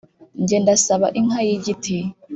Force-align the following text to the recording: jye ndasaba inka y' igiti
jye 0.47 0.57
ndasaba 0.63 1.07
inka 1.19 1.39
y' 1.47 1.53
igiti 1.55 1.97